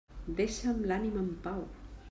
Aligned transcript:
Deixa'm 0.39 0.81
l'ànima 0.93 1.23
en 1.27 1.31
pau. 1.47 1.65